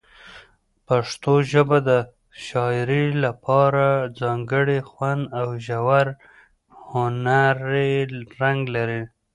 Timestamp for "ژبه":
1.51-1.77